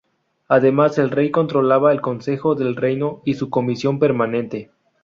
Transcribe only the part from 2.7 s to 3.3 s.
Reino